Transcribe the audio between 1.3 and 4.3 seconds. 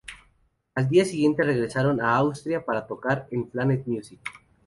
regresaron a Austria para tocar en Planet Music.